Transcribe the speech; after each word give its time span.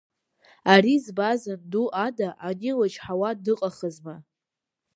Ари 0.73 0.95
збаз 1.05 1.41
анду 1.53 1.85
Ада, 2.05 2.29
ани 2.47 2.71
лычҳауа 2.79 3.29
дыҟахызма… 3.43 4.15